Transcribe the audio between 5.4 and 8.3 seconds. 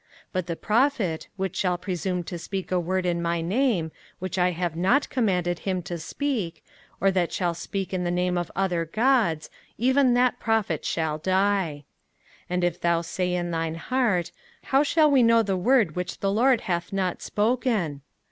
him to speak, or that shall speak in the